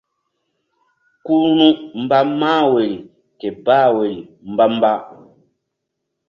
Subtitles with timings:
[1.25, 1.69] Ku ru̧
[2.01, 2.95] mba mah woyri
[3.39, 4.17] ke bah woyri
[4.51, 4.93] mba-mba.